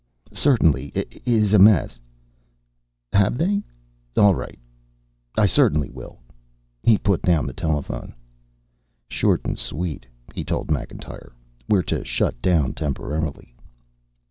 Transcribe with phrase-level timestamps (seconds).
[0.33, 0.87] Certainly
[1.27, 1.99] is a mess...
[3.13, 3.61] Have they?
[4.17, 4.57] All right,
[5.37, 6.17] I certainly will."
[6.81, 8.15] He put down the telephone.
[9.11, 11.33] "Short and sweet," he told Macintyre.
[11.69, 13.53] "We're to shut down temporarily."